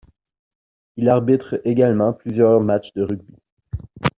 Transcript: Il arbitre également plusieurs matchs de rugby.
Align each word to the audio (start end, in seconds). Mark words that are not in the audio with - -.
Il 0.97 1.09
arbitre 1.09 1.61
également 1.63 2.11
plusieurs 2.13 2.59
matchs 2.59 2.91
de 2.93 3.03
rugby. 3.03 3.35